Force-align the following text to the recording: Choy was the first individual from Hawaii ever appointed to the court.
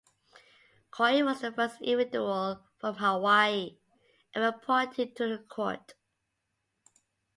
Choy 0.91 1.23
was 1.23 1.41
the 1.41 1.51
first 1.51 1.79
individual 1.79 2.59
from 2.79 2.95
Hawaii 2.95 3.77
ever 4.33 4.47
appointed 4.47 5.15
to 5.17 5.27
the 5.27 5.43
court. 5.43 5.93